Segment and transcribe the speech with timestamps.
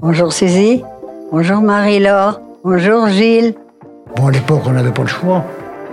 [0.00, 0.82] Bonjour Suzy.
[1.32, 2.40] Bonjour Marie-Laure.
[2.64, 3.54] Bonjour Gilles.
[4.16, 5.44] Bon, à l'époque, on n'avait pas le choix.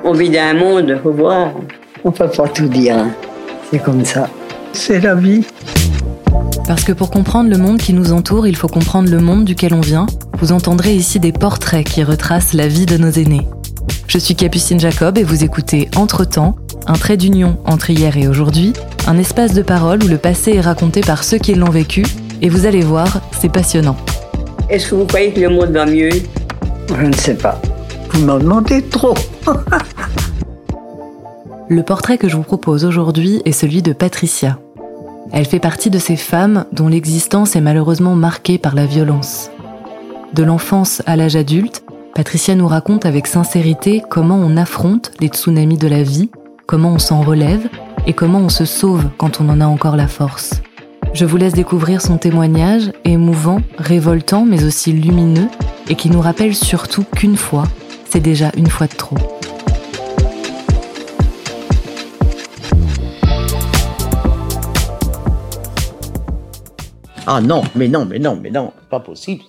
[0.03, 1.51] On vit dans un monde, faut voir.
[2.03, 2.97] On peut pas tout dire.
[2.97, 3.11] hein.
[3.71, 4.27] C'est comme ça.
[4.73, 5.45] C'est la vie.
[6.67, 9.73] Parce que pour comprendre le monde qui nous entoure, il faut comprendre le monde duquel
[9.73, 10.05] on vient.
[10.39, 13.47] Vous entendrez ici des portraits qui retracent la vie de nos aînés.
[14.07, 16.55] Je suis Capucine Jacob et vous écoutez Entre-temps,
[16.87, 18.73] un trait d'union entre hier et aujourd'hui,
[19.07, 22.03] un espace de parole où le passé est raconté par ceux qui l'ont vécu,
[22.41, 23.95] et vous allez voir, c'est passionnant.
[24.69, 26.09] Est-ce que vous croyez que le monde va mieux?
[26.89, 27.61] Je ne sais pas.
[28.11, 29.13] Vous m'en demandez trop.
[31.69, 34.59] Le portrait que je vous propose aujourd'hui est celui de Patricia.
[35.31, 39.49] Elle fait partie de ces femmes dont l'existence est malheureusement marquée par la violence.
[40.33, 45.77] De l'enfance à l'âge adulte, Patricia nous raconte avec sincérité comment on affronte les tsunamis
[45.77, 46.29] de la vie,
[46.65, 47.67] comment on s'en relève
[48.07, 50.61] et comment on se sauve quand on en a encore la force.
[51.13, 55.47] Je vous laisse découvrir son témoignage, émouvant, révoltant, mais aussi lumineux,
[55.89, 57.65] et qui nous rappelle surtout qu'une fois,
[58.09, 59.17] c'est déjà une fois de trop.
[67.25, 69.43] Ah non, mais non, mais non, mais non, pas possible.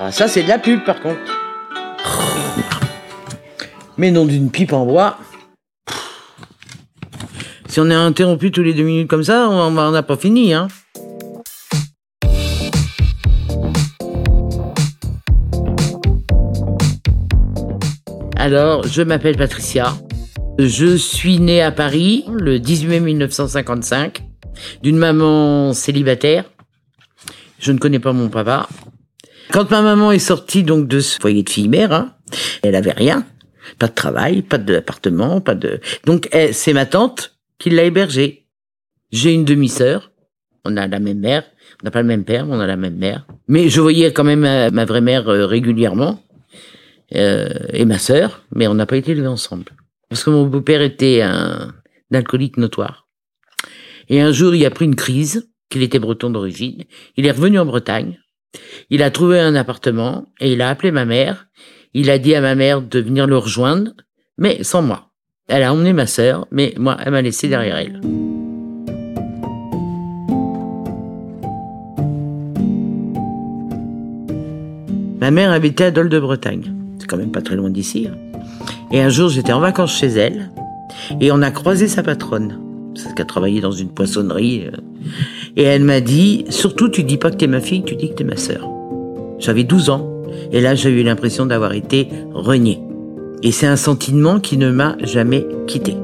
[0.00, 1.18] Ah, ça, c'est de la pub, par contre.
[3.96, 5.18] Mais non d'une pipe en bois.
[7.66, 10.68] Si on est interrompu tous les deux minutes comme ça, on n'a pas fini, hein.
[18.36, 19.96] Alors, je m'appelle Patricia.
[20.60, 24.22] Je suis née à Paris le 18 mai 1955
[24.80, 26.44] d'une maman célibataire.
[27.58, 28.68] Je ne connais pas mon papa.
[29.52, 32.14] Quand ma maman est sortie donc de ce foyer de fille-mère, hein,
[32.62, 33.26] elle avait rien,
[33.78, 35.80] pas de travail, pas d'appartement, pas de.
[36.04, 38.46] Donc elle- c'est ma tante qui l'a hébergée.
[39.10, 40.12] J'ai une demi-sœur.
[40.64, 41.44] On a la même mère.
[41.82, 43.26] On n'a pas le même père, mais on a la même mère.
[43.46, 46.22] Mais je voyais quand même ma, ma vraie mère euh, régulièrement
[47.14, 49.64] euh, et ma sœur, mais on n'a pas été élevés ensemble.
[50.10, 51.72] Parce que mon beau-père était un
[52.12, 53.06] alcoolique notoire.
[54.08, 56.84] Et un jour, il a pris une crise, qu'il était breton d'origine.
[57.16, 58.18] Il est revenu en Bretagne.
[58.90, 61.46] Il a trouvé un appartement et il a appelé ma mère.
[61.94, 63.92] Il a dit à ma mère de venir le rejoindre,
[64.36, 65.10] mais sans moi.
[65.48, 68.00] Elle a emmené ma sœur, mais moi, elle m'a laissé derrière elle.
[75.20, 76.72] Ma mère habitait à Dole de Bretagne.
[76.98, 78.08] C'est quand même pas très loin d'ici.
[78.10, 78.16] hein.
[78.92, 80.50] Et un jour, j'étais en vacances chez elle
[81.20, 82.58] et on a croisé sa patronne.
[82.94, 84.66] Parce qu'elle travaillait dans une poissonnerie.
[85.58, 88.14] Et elle m'a dit, surtout, tu dis pas que t'es ma fille, tu dis que
[88.14, 88.64] t'es ma sœur.
[89.40, 90.08] J'avais 12 ans.
[90.52, 92.78] Et là, j'ai eu l'impression d'avoir été renié.
[93.42, 95.96] Et c'est un sentiment qui ne m'a jamais quitté.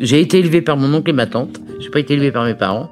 [0.00, 1.60] J'ai été élevé par mon oncle et ma tante.
[1.78, 2.90] J'ai pas été élevé par mes parents.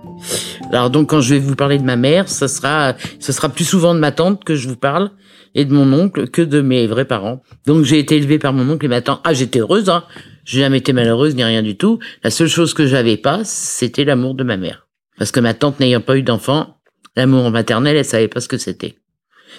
[0.71, 3.65] Alors donc quand je vais vous parler de ma mère, ça sera, ce sera plus
[3.65, 5.11] souvent de ma tante que je vous parle
[5.55, 7.43] et de mon oncle que de mes vrais parents.
[7.67, 9.21] Donc j'ai été élevée par mon oncle et ma tante.
[9.25, 10.05] Ah j'étais heureuse, hein.
[10.45, 11.99] J'ai jamais été malheureuse ni rien du tout.
[12.23, 14.87] La seule chose que j'avais pas, c'était l'amour de ma mère.
[15.19, 16.79] Parce que ma tante n'ayant pas eu d'enfant,
[17.17, 18.99] l'amour maternel, elle savait pas ce que c'était.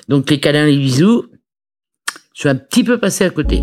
[0.08, 1.26] Donc les câlins, les bisous,
[2.34, 3.62] je suis un petit peu passé à côté.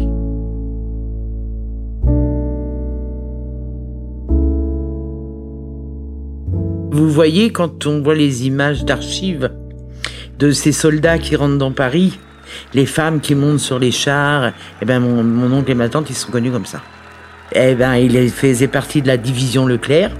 [6.96, 9.50] Vous voyez, quand on voit les images d'archives
[10.38, 12.18] de ces soldats qui rentrent dans Paris,
[12.72, 16.16] les femmes qui montent sur les chars, eh ben mon, oncle et ma tante, ils
[16.16, 16.80] sont connus comme ça.
[17.52, 20.10] Eh ben, ils faisaient partie de la division Leclerc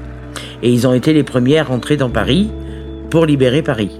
[0.62, 2.50] et ils ont été les premiers à rentrer dans Paris
[3.08, 3.98] pour libérer Paris.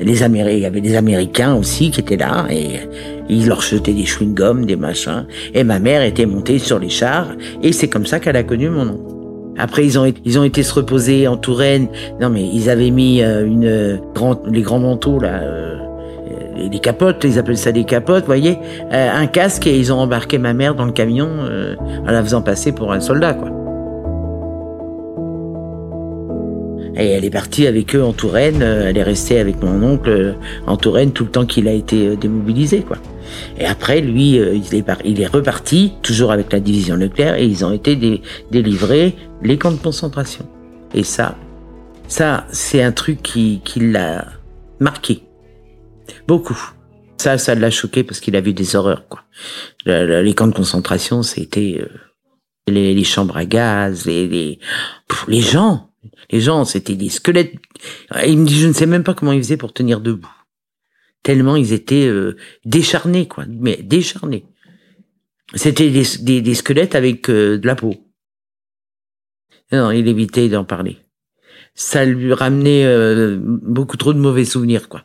[0.00, 2.80] Les Américains, il y avait des Américains aussi qui étaient là et
[3.28, 5.24] ils leur jetaient des chewing-gums, des machins.
[5.54, 7.28] Et ma mère était montée sur les chars
[7.62, 9.19] et c'est comme ça qu'elle a connu mon oncle.
[9.60, 11.88] Après, ils ont, ils ont été se reposer en Touraine.
[12.20, 15.76] Non, mais ils avaient mis euh, une euh, grand, les grands manteaux là, euh,
[16.56, 18.58] les, capotes, ils appellent ça des capotes, voyez,
[18.90, 21.74] un casque et ils ont embarqué ma mère dans le camion euh,
[22.06, 23.59] en la faisant passer pour un soldat, quoi.
[26.96, 28.62] Et elle est partie avec eux en Touraine.
[28.62, 30.32] euh, Elle est restée avec mon oncle euh,
[30.66, 32.96] en Touraine tout le temps qu'il a été euh, démobilisé, quoi.
[33.58, 37.94] Et après, lui, il est, reparti, toujours avec la division Leclerc, et ils ont été
[37.94, 40.48] dé- délivrés les camps de concentration.
[40.94, 41.36] Et ça,
[42.08, 44.26] ça, c'est un truc qui, qui l'a
[44.80, 45.22] marqué.
[46.26, 46.58] Beaucoup.
[47.18, 49.20] Ça, ça l'a choqué parce qu'il a vu des horreurs, quoi.
[49.86, 51.84] Le- le- les camps de concentration, c'était...
[52.66, 54.58] Les, chambres à gaz, les,
[55.28, 55.89] les gens,
[56.30, 57.54] les gens, c'était des squelettes.
[58.26, 60.32] Il me dit, je ne sais même pas comment ils faisaient pour tenir debout.
[61.22, 63.44] Tellement ils étaient euh, décharnés, quoi.
[63.48, 64.46] Mais décharnés.
[65.54, 67.94] C'était des, squelettes avec euh, de la peau.
[69.72, 70.98] Non, il évitait d'en parler.
[71.74, 75.04] Ça lui ramenait euh, beaucoup trop de mauvais souvenirs, quoi.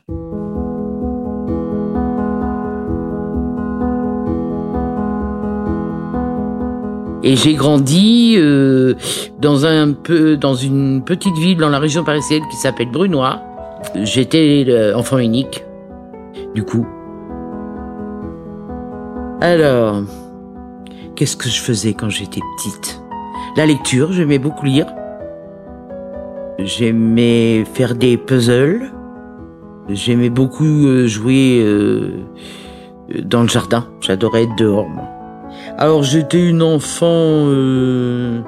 [7.25, 8.93] Et j'ai grandi euh,
[9.41, 9.55] dans
[10.39, 13.41] dans une petite ville dans la région parisienne qui s'appelle Brunois.
[13.95, 15.63] J'étais euh, enfant unique,
[16.53, 16.85] du coup.
[19.41, 20.03] Alors,
[21.15, 23.01] qu'est-ce que je faisais quand j'étais petite?
[23.57, 24.85] La lecture, j'aimais beaucoup lire.
[26.59, 28.91] J'aimais faire des puzzles.
[29.89, 31.65] J'aimais beaucoup euh, jouer
[33.23, 33.87] dans le jardin.
[33.99, 34.87] J'adorais être dehors.
[34.87, 35.14] Moi.
[35.77, 38.41] Alors j'étais une enfant euh,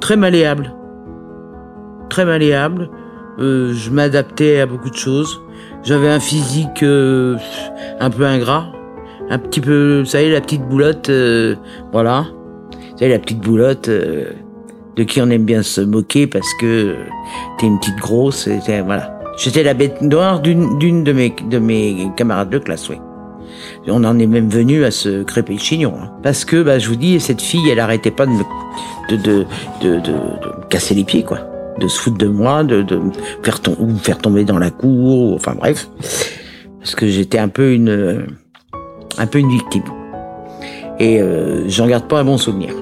[0.00, 0.74] très malléable.
[2.08, 2.90] Très malléable.
[3.38, 5.40] Euh, je m'adaptais à beaucoup de choses.
[5.82, 7.36] J'avais un physique euh,
[8.00, 8.66] un peu ingrat.
[9.30, 11.56] Un petit peu, vous savez, la petite boulotte, euh,
[11.92, 12.26] voilà.
[12.70, 14.32] Vous savez, la petite boulotte euh,
[14.96, 16.94] de qui on aime bien se moquer parce que
[17.58, 18.46] t'es une petite grosse.
[18.46, 19.18] et voilà.
[19.36, 22.96] J'étais la bête noire d'une d'une de mes, de mes camarades de classe, oui.
[23.88, 25.94] On en est même venu à se crêper le chignon.
[26.00, 26.10] hein.
[26.22, 29.44] Parce que, bah, je vous dis, cette fille, elle arrêtait pas de me,
[30.68, 31.38] casser les pieds, quoi.
[31.80, 33.10] De se foutre de moi, de, me
[33.42, 35.88] faire, ou faire tomber dans la cour, ou- enfin bref.
[36.80, 38.26] Parce que j'étais un peu une,
[39.18, 39.82] un peu une victime.
[40.98, 42.72] Et euh, j'en garde pas un bon souvenir.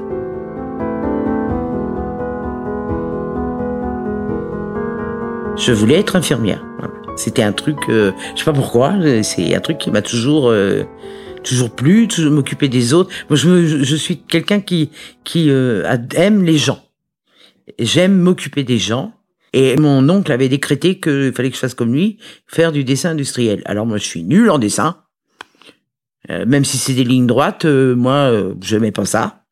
[5.57, 6.65] Je voulais être infirmière.
[6.79, 6.95] Voilà.
[7.17, 10.49] C'était un truc, euh, je sais pas pourquoi, euh, c'est un truc qui m'a toujours,
[10.51, 10.83] euh,
[11.43, 13.11] toujours plu, toujours m'occuper des autres.
[13.31, 14.91] Moi, je, me- je suis quelqu'un qui,
[15.23, 15.85] qui euh,
[16.17, 16.85] aime les gens.
[17.79, 19.13] J'aime m'occuper des gens.
[19.53, 22.19] Et mon oncle avait décrété qu'il fallait que je fasse comme lui,
[22.49, 23.63] faire du dessin industriel.
[23.67, 24.97] Alors moi, je suis nul en dessin.
[26.31, 29.45] Euh, même si c'est des lignes droites, euh, moi, je n'aimais pas ça.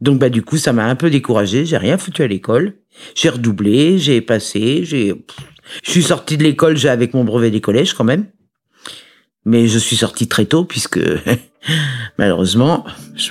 [0.00, 1.66] Donc bah du coup, ça m'a un peu découragé.
[1.66, 2.74] J'ai rien foutu à l'école.
[3.16, 5.14] J'ai redoublé, j'ai passé, j'ai.
[5.84, 8.26] Je suis sorti de l'école, j'ai avec mon brevet des collèges quand même.
[9.44, 11.00] Mais je suis sorti très tôt puisque
[12.18, 12.84] malheureusement,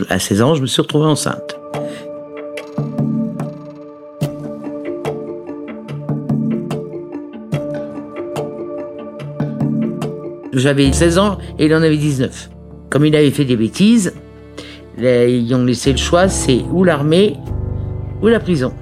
[0.10, 1.60] à 16 ans, je me suis retrouvé enceinte.
[10.52, 12.50] J'avais 16 ans et il en avait 19.
[12.90, 14.14] Comme il avait fait des bêtises,
[14.98, 17.38] ils ont laissé le choix, c'est ou l'armée
[18.22, 18.74] ou la prison.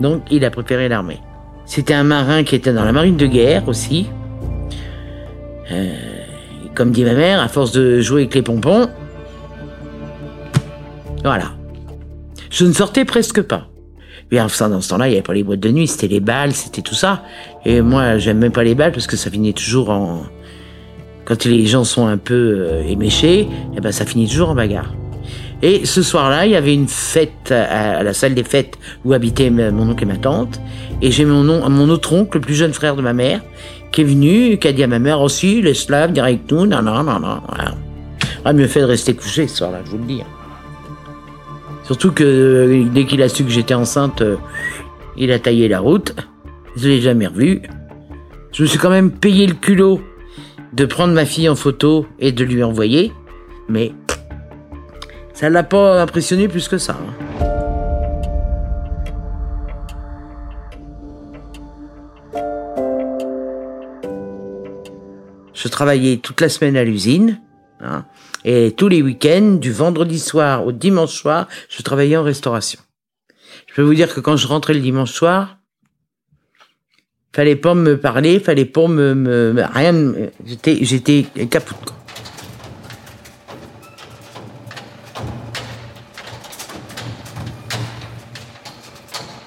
[0.00, 1.20] Donc il a préféré l'armée.
[1.66, 4.06] C'était un marin qui était dans la marine de guerre aussi.
[5.70, 5.94] Euh,
[6.74, 8.88] comme dit ma mère, à force de jouer avec les pompons,
[11.22, 11.52] voilà.
[12.50, 13.68] Je ne sortais presque pas.
[14.30, 16.20] Mais enfin, dans ce temps-là, il n'y avait pas les boîtes de nuit, c'était les
[16.20, 17.22] balles, c'était tout ça.
[17.64, 20.22] Et moi, j'aime même pas les balles parce que ça finit toujours en...
[21.24, 24.92] Quand les gens sont un peu euh, éméchés, eh ben, ça finit toujours en bagarre.
[25.62, 29.50] Et ce soir-là, il y avait une fête à, la salle des fêtes où habitaient
[29.50, 30.60] mon oncle et ma tante.
[31.00, 33.40] Et j'ai mon, on- mon autre oncle, le plus jeune frère de ma mère,
[33.92, 36.82] qui est venu, qui a dit à ma mère aussi, les Slaves, avec nous, non,
[36.82, 37.40] non, non, non.
[37.48, 37.74] Voilà.
[38.44, 40.20] Ah, mieux fait de rester couché ce soir-là, je vous le dis.
[41.84, 44.36] Surtout que euh, dès qu'il a su que j'étais enceinte, euh,
[45.16, 46.14] il a taillé la route.
[46.76, 47.62] Je l'ai jamais revu.
[48.52, 50.00] Je me suis quand même payé le culot
[50.72, 53.12] de prendre ma fille en photo et de lui envoyer,
[53.68, 53.92] mais
[55.34, 56.96] ça l'a pas impressionné plus que ça.
[56.98, 57.14] hein.
[65.52, 67.40] Je travaillais toute la semaine à l'usine.
[67.80, 68.04] hein,
[68.44, 72.80] et tous les week-ends, du vendredi soir au dimanche soir, je travaillais en restauration.
[73.66, 75.58] Je peux vous dire que quand je rentrais le dimanche soir,
[77.34, 80.12] fallait pas me parler, fallait pas me, rien,
[80.44, 81.78] j'étais, j'étais capoute.
[81.84, 82.03] quoi.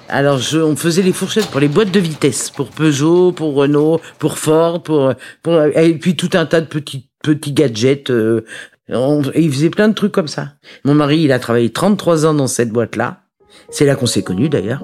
[0.10, 4.00] Alors, je, on faisait les fourchettes pour les boîtes de vitesse, pour Peugeot, pour Renault,
[4.20, 8.10] pour Ford, pour, pour et puis tout un tas de petits petits gadgets.
[8.10, 8.46] euh,
[8.90, 10.54] on- et il faisait plein de trucs comme ça.
[10.86, 13.22] Mon mari, il a travaillé 33 ans dans cette boîte-là.
[13.70, 14.82] C'est là qu'on s'est connus d'ailleurs.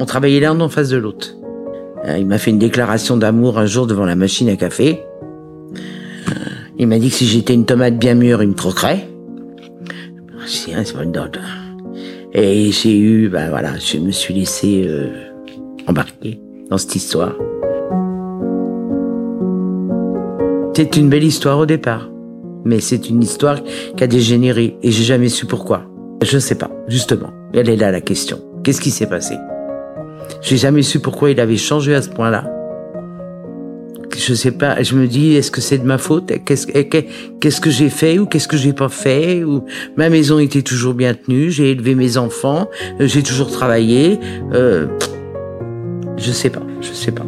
[0.00, 1.34] On travaillait l'un en face de l'autre.
[2.06, 5.02] Euh, Il m'a fait une déclaration d'amour un jour devant la machine à café.
[6.80, 9.08] Il m'a dit que si j'étais une tomate bien mûre, il me troquerait.
[10.46, 11.38] Dis, hein, c'est pas une dot.
[12.32, 15.08] Et j'ai eu, ben voilà, je me suis laissé euh,
[15.88, 17.34] embarquer dans cette histoire.
[20.74, 22.08] C'est une belle histoire au départ,
[22.64, 23.58] mais c'est une histoire
[23.96, 25.82] qui a dégénéré et j'ai jamais su pourquoi.
[26.22, 27.32] Je ne sais pas, justement.
[27.52, 28.38] Elle est là la question.
[28.62, 29.34] Qu'est-ce qui s'est passé?
[30.42, 32.57] J'ai jamais su pourquoi il avait changé à ce point-là.
[34.18, 34.82] Je sais pas.
[34.82, 36.32] Je me dis, est-ce que c'est de ma faute?
[36.44, 39.44] Qu'est-ce que j'ai fait ou qu'est-ce que j'ai pas fait
[39.96, 41.50] ma maison était toujours bien tenue.
[41.50, 42.68] J'ai élevé mes enfants.
[43.00, 44.18] euh, J'ai toujours travaillé.
[44.52, 44.86] Euh,
[46.16, 46.62] je sais pas.
[46.80, 47.24] Je sais pas.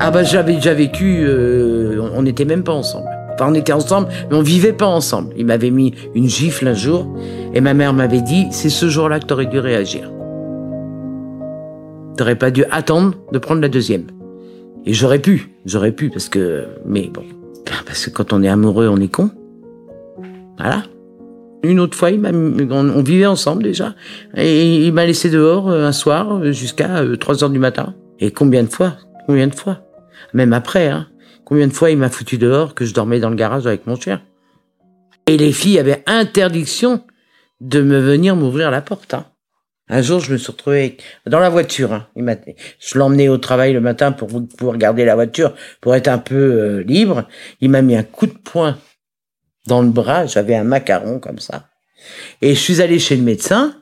[0.00, 3.08] Ah bah j'avais déjà vécu, euh, on n'était même pas ensemble.
[3.34, 5.34] Enfin on était ensemble, mais on vivait pas ensemble.
[5.36, 7.12] Il m'avait mis une gifle un jour,
[7.52, 10.10] et ma mère m'avait dit, c'est ce jour-là que t'aurais dû réagir.
[12.18, 14.08] T'aurais pas dû attendre de prendre la deuxième.
[14.84, 17.22] Et j'aurais pu, j'aurais pu, parce que, mais bon,
[17.86, 19.30] parce que quand on est amoureux, on est con.
[20.58, 20.82] Voilà.
[21.62, 23.94] Une autre fois, il on, on vivait ensemble déjà,
[24.36, 27.94] et il m'a laissé dehors euh, un soir euh, jusqu'à euh, 3 heures du matin.
[28.18, 28.96] Et combien de fois?
[29.26, 29.82] Combien de fois?
[30.34, 31.06] Même après, hein
[31.44, 33.94] Combien de fois il m'a foutu dehors que je dormais dans le garage avec mon
[33.94, 34.22] chien?
[35.28, 37.04] Et les filles avaient interdiction
[37.60, 39.14] de me venir m'ouvrir la porte.
[39.14, 39.24] Hein.
[39.88, 41.92] Un jour, je me suis retrouvé dans la voiture.
[41.92, 42.06] Hein.
[42.14, 42.38] Il
[42.78, 46.34] je l'emmenais au travail le matin pour pouvoir garder la voiture, pour être un peu
[46.34, 47.26] euh, libre.
[47.60, 48.78] Il m'a mis un coup de poing
[49.66, 50.26] dans le bras.
[50.26, 51.68] J'avais un macaron comme ça.
[52.42, 53.74] Et je suis allé chez le médecin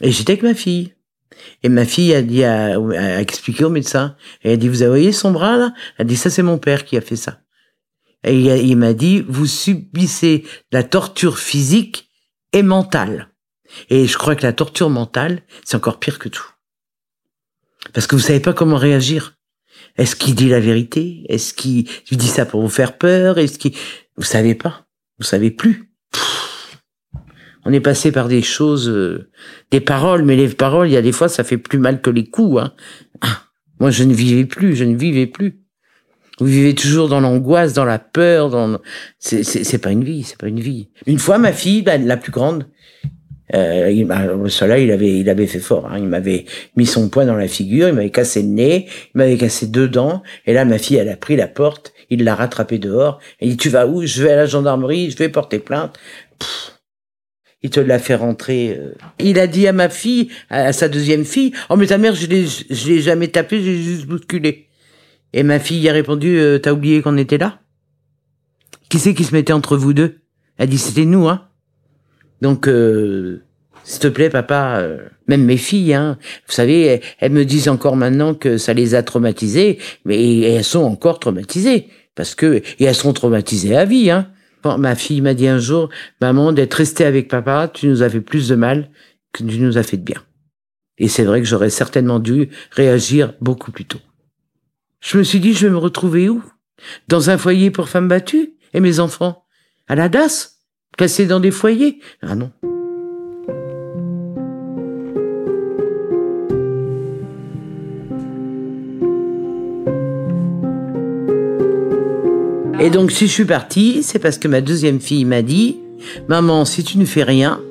[0.00, 0.94] et j'étais avec ma fille.
[1.62, 4.16] Et ma fille a dit, a, a expliqué au médecin.
[4.42, 5.72] Elle a dit, vous voyez son bras là?
[5.96, 7.38] Elle a dit, ça c'est mon père qui a fait ça.
[8.24, 12.10] Et il m'a dit, vous subissez la torture physique
[12.52, 13.29] et mentale.
[13.88, 16.46] Et je crois que la torture mentale, c'est encore pire que tout.
[17.92, 19.34] Parce que vous savez pas comment réagir.
[19.96, 21.24] Est-ce qu'il dit la vérité?
[21.28, 23.38] Est-ce qu'il dit ça pour vous faire peur?
[23.38, 23.72] Est-ce qu'il
[24.16, 24.86] vous savez pas
[25.18, 25.90] Vous savez plus.
[27.64, 29.30] On est passé par des choses, euh,
[29.70, 32.10] des paroles, mais les paroles, il y a des fois, ça fait plus mal que
[32.10, 32.62] les coups.
[32.62, 32.72] Hein.
[33.20, 33.42] Ah,
[33.80, 35.60] moi, je ne vivais plus, je ne vivais plus.
[36.38, 38.80] Vous vivez toujours dans l'angoisse, dans la peur, dans
[39.18, 40.88] c'est pas une vie, c'est pas une vie.
[41.06, 42.66] Une fois, ma fille, la, la plus grande,
[43.54, 45.86] euh, il il avait, il avait fait fort.
[45.86, 45.98] Hein.
[45.98, 46.44] Il m'avait
[46.76, 49.88] mis son poing dans la figure, il m'avait cassé le nez, il m'avait cassé deux
[49.88, 50.22] dents.
[50.46, 53.20] Et là, ma fille, elle a pris la porte, il l'a rattrapé dehors.
[53.40, 54.04] Elle dit, tu vas où?
[54.04, 55.98] Je vais à la gendarmerie, je vais porter plainte.
[57.62, 58.76] Il te l'a fait rentrer.
[58.78, 58.94] euh.
[59.18, 62.26] Il a dit à ma fille, à sa deuxième fille, oh mais ta mère, je
[62.26, 64.68] l'ai, je l'ai jamais tapé, j'ai juste bousculé.
[65.32, 67.60] Et ma fille a répondu, euh, t'as oublié qu'on était là?
[68.88, 70.22] Qui c'est qui se mettait entre vous deux?
[70.58, 71.49] Elle dit, c'était nous, hein.
[72.40, 73.42] Donc, euh,
[73.84, 77.96] s'il te plaît, papa, euh, même mes filles, hein, vous savez, elles, me disent encore
[77.96, 82.94] maintenant que ça les a traumatisées, mais elles sont encore traumatisées parce que et elles
[82.94, 84.10] seront traumatisées à vie.
[84.10, 84.30] Hein.
[84.64, 85.88] Ma fille m'a dit un jour,
[86.20, 88.90] maman, d'être restée avec papa, tu nous as fait plus de mal
[89.32, 90.22] que tu nous as fait de bien.
[90.98, 94.00] Et c'est vrai que j'aurais certainement dû réagir beaucoup plus tôt.
[95.00, 96.42] Je me suis dit, je vais me retrouver où?
[97.08, 98.52] Dans un foyer pour femmes battues?
[98.74, 99.44] Et mes enfants?
[99.88, 100.59] À la DAS?
[101.00, 101.98] Dans des foyers?
[102.20, 102.50] Ah non.
[112.78, 115.78] Et donc, si je suis partie, c'est parce que ma deuxième fille m'a dit,
[116.28, 117.62] maman, si tu ne fais rien,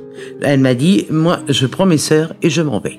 [0.41, 2.97] elle m'a dit, moi, je prends mes sœurs et je m'en vais.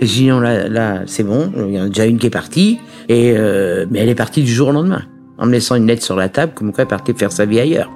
[0.00, 2.30] J'ai dit, non, là, là c'est bon, il y en a déjà une qui est
[2.30, 5.02] partie, et euh, mais elle est partie du jour au lendemain
[5.38, 7.60] en me laissant une lettre sur la table, comme quoi elle partait faire sa vie
[7.60, 7.90] ailleurs.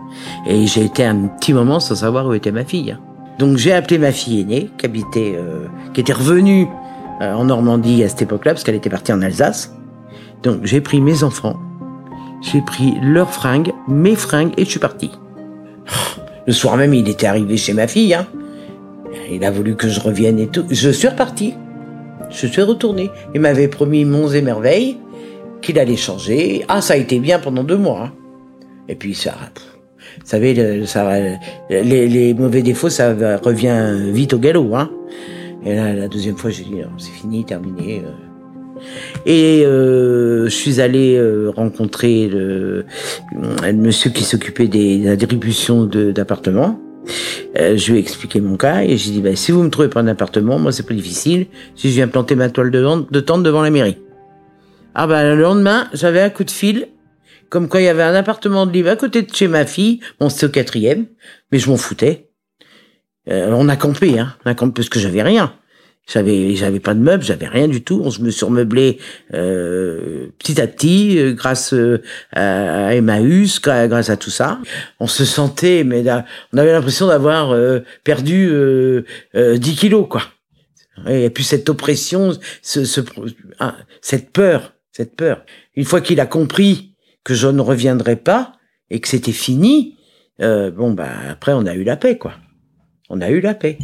[0.47, 2.97] Et j'ai été un petit moment sans savoir où était ma fille.
[3.39, 6.69] Donc j'ai appelé ma fille aînée, qui habitait, euh, qui était revenue
[7.21, 9.75] euh, en Normandie à cette époque-là, parce qu'elle était partie en Alsace.
[10.43, 11.59] Donc j'ai pris mes enfants,
[12.41, 15.11] j'ai pris leurs fringues, mes fringues, et je suis parti.
[16.47, 18.15] Le soir même, il était arrivé chez ma fille.
[18.15, 18.27] Hein.
[19.31, 20.65] Il a voulu que je revienne et tout.
[20.71, 21.55] Je suis reparti.
[22.31, 23.11] Je suis retourné.
[23.35, 24.99] Il m'avait promis monts et merveilles
[25.63, 26.65] qu'il allait changer.
[26.69, 28.05] Ah, ça a été bien pendant deux mois.
[28.05, 28.13] Hein.
[28.89, 29.35] Et puis ça,
[30.21, 31.09] vous savez, ça,
[31.71, 34.75] les, les, mauvais défauts, ça revient vite au galop.
[34.75, 34.91] Hein.
[35.65, 38.03] Et là, la deuxième fois, j'ai dit c'est fini, terminé.
[39.27, 42.85] Et euh, je suis allé euh, rencontrer le,
[43.33, 46.81] le, monsieur qui s'occupait des attributions d'appartements.
[47.59, 49.89] Euh, je lui ai expliqué mon cas et j'ai dit bah, si vous me trouvez
[49.89, 51.47] pas un appartement, moi c'est pas difficile.
[51.77, 53.99] Si je viens planter ma toile de, de tente devant la mairie.
[54.95, 56.89] Ah ben le lendemain, j'avais un coup de fil,
[57.49, 60.01] comme quand il y avait un appartement de libre à côté de chez ma fille.
[60.21, 61.07] Bon, c'était au quatrième,
[61.51, 62.31] mais je m'en foutais.
[63.29, 65.55] Euh, on a campé, hein, on a campé parce que j'avais rien.
[66.13, 68.03] J'avais, j'avais pas de meubles, j'avais rien du tout.
[68.05, 68.99] On se me surmeublé
[69.33, 71.75] euh, petit à petit, euh, grâce
[72.33, 74.59] à Emmaüs, grâce à tout ça.
[74.99, 76.05] On se sentait, mais
[76.53, 77.57] on avait l'impression d'avoir
[78.03, 78.51] perdu
[79.35, 80.23] 10 kilos, quoi.
[81.09, 83.01] Et puis cette oppression, ce, ce,
[83.59, 85.45] ah, cette peur, cette peur.
[85.75, 86.95] Une fois qu'il a compris
[87.25, 88.53] que je ne reviendrai pas
[88.91, 89.97] et que c'était fini,
[90.41, 92.35] euh, bon bah après on a eu la paix quoi.
[93.15, 93.79] On a eu la paix.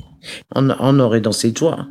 [0.54, 1.86] On, aurait dansé de joie.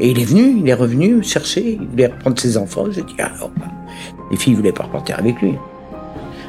[0.00, 2.90] Et il est venu, il est revenu chercher, il voulait reprendre ses enfants.
[2.90, 3.66] J'ai dit, ah, oh, bah.
[4.30, 5.54] Les filles voulaient pas repartir avec lui.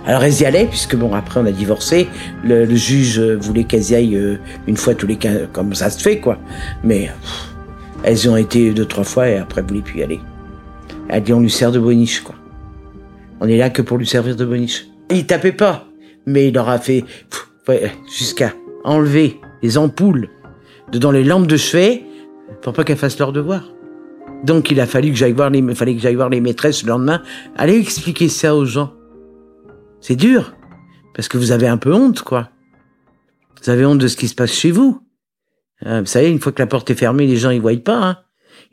[0.05, 2.07] Alors elles y allaient, puisque bon, après on a divorcé.
[2.43, 5.89] Le, le juge voulait qu'elles y aillent euh, une fois tous les quinze, comme ça
[5.89, 6.37] se fait, quoi.
[6.83, 7.53] Mais pff,
[8.03, 10.19] elles ont été deux, trois fois et après elles voulaient plus y aller.
[11.09, 12.35] Elle dit, on lui sert de boniche, quoi.
[13.41, 14.87] On est là que pour lui servir de boniche.
[15.09, 15.87] Il tapait pas,
[16.25, 17.03] mais il leur a fait
[18.15, 18.53] jusqu'à
[18.83, 20.29] enlever les ampoules
[20.91, 22.03] de dans les lampes de chevet
[22.61, 23.71] pour pas qu'elles fassent leur devoir.
[24.43, 26.89] Donc il a fallu que j'aille voir les, fallait que j'aille voir les maîtresses le
[26.89, 27.21] lendemain.
[27.55, 28.93] Allez expliquer ça aux gens.
[30.01, 30.55] C'est dur.
[31.15, 32.49] Parce que vous avez un peu honte, quoi.
[33.61, 35.01] Vous avez honte de ce qui se passe chez vous.
[35.85, 38.03] Euh, vous savez, une fois que la porte est fermée, les gens ils voient pas.
[38.03, 38.17] Hein.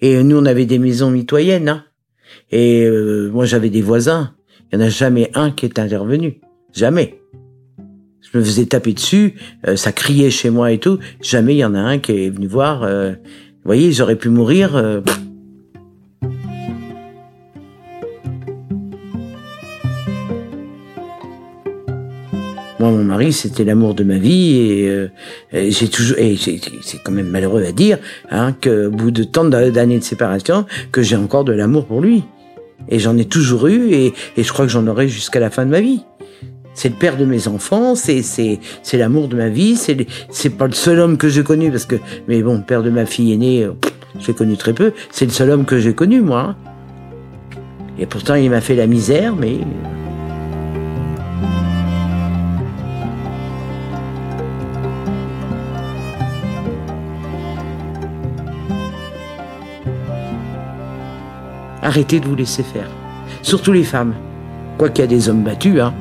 [0.00, 1.68] Et nous, on avait des maisons mitoyennes.
[1.68, 1.84] Hein.
[2.50, 4.34] Et euh, moi, j'avais des voisins.
[4.72, 6.40] Il y en a jamais un qui est intervenu.
[6.72, 7.20] Jamais.
[8.20, 9.34] Je me faisais taper dessus,
[9.66, 10.98] euh, ça criait chez moi et tout.
[11.22, 12.80] Jamais il y en a un qui est venu voir.
[12.80, 13.16] vous
[13.64, 15.02] voyez, j'aurais pu mourir.
[23.32, 25.08] C'était l'amour de ma vie et, euh,
[25.52, 27.98] j'ai toujours, et j'ai- c'est quand même malheureux à dire,
[28.30, 32.00] hein, qu'au bout de tant d'a- d'années de séparation, que j'ai encore de l'amour pour
[32.00, 32.24] lui.
[32.88, 35.70] Et j'en ai toujours eu et, je crois que j'en aurai jusqu'à la fin de
[35.70, 36.02] ma vie.
[36.74, 40.66] C'est le père de mes enfants, c'est c'est l'amour de ma vie, c'est c'est pas
[40.68, 41.96] le seul homme que j'ai connu parce que
[42.28, 43.72] mais bon, père de ma fille aînée, euh,
[44.26, 46.54] l'ai connu très peu, c'est le seul homme que j'ai connu moi.
[47.98, 49.56] Et pourtant il m'a fait la misère, mais
[61.88, 62.88] arrêtez de vous laisser faire.
[63.42, 64.14] Surtout les femmes.
[64.76, 65.94] Quoi qu'il y a des hommes battus, hein.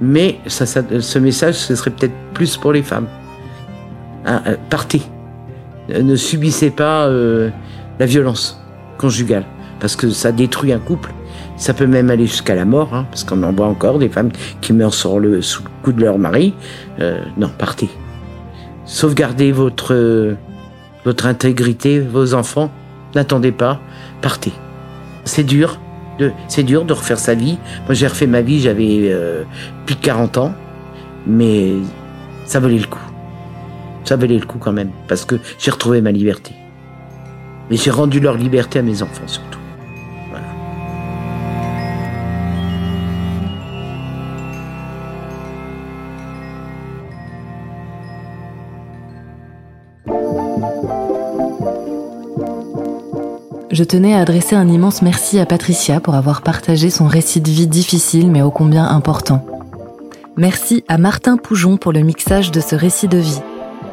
[0.00, 3.06] Mais ce message, ce serait peut-être plus pour les femmes.
[4.26, 5.02] Hein, euh, partez.
[5.90, 7.50] Euh, Ne subissez pas euh,
[7.98, 8.60] la violence
[8.98, 9.44] conjugale,
[9.80, 11.12] parce que ça détruit un couple.
[11.56, 14.30] Ça peut même aller jusqu'à la mort, hein, parce qu'on en voit encore des femmes
[14.60, 15.40] qui meurent sous le
[15.82, 16.54] coup de leur mari.
[17.36, 17.88] Non, partez.
[18.84, 19.94] Sauvegardez votre
[21.24, 22.70] intégrité, vos enfants.
[23.14, 23.80] N'attendez pas,
[24.20, 24.52] partez.
[25.24, 25.80] C'est dur,
[26.18, 27.58] de, c'est dur de refaire sa vie.
[27.86, 29.44] Moi, j'ai refait ma vie, j'avais euh,
[29.86, 30.54] plus de 40 ans,
[31.26, 31.72] mais
[32.44, 32.98] ça valait le coup.
[34.04, 36.54] Ça valait le coup quand même, parce que j'ai retrouvé ma liberté.
[37.70, 39.26] Mais j'ai rendu leur liberté à mes enfants
[53.78, 57.48] Je tenais à adresser un immense merci à Patricia pour avoir partagé son récit de
[57.48, 59.46] vie difficile mais ô combien important.
[60.36, 63.40] Merci à Martin Poujon pour le mixage de ce récit de vie.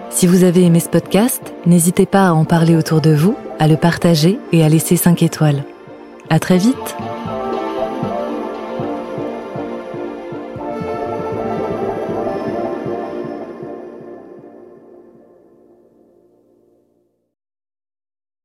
[0.09, 3.67] Si vous avez aimé ce podcast, n'hésitez pas à en parler autour de vous, à
[3.67, 5.63] le partager et à laisser 5 étoiles.
[6.31, 6.95] À très vite!